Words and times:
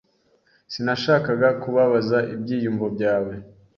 Sinashakaga 0.71 1.49
kubabaza 1.61 2.17
ibyiyumvo 2.33 2.85
byawe. 2.95 3.33